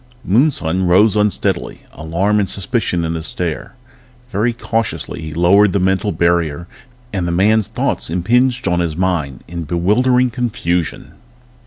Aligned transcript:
Moonson 0.25 0.87
rose 0.87 1.15
unsteadily, 1.15 1.81
alarm 1.93 2.39
and 2.39 2.49
suspicion 2.49 3.05
in 3.05 3.13
his 3.13 3.27
stare. 3.27 3.75
Very 4.31 4.51
cautiously 4.51 5.21
he 5.21 5.31
lowered 5.31 5.73
the 5.73 5.79
mental 5.79 6.11
barrier 6.11 6.65
and 7.13 7.27
the 7.27 7.31
man's 7.31 7.67
thoughts 7.67 8.09
impinged 8.09 8.67
on 8.67 8.79
his 8.79 8.97
mind 8.97 9.43
in 9.47 9.63
bewildering 9.63 10.31
confusion. 10.31 11.11